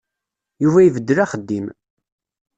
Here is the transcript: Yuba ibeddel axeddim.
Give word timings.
Yuba 0.63 0.79
ibeddel 0.81 1.19
axeddim. 1.23 1.65